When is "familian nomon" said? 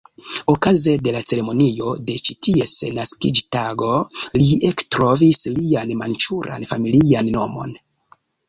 6.73-7.79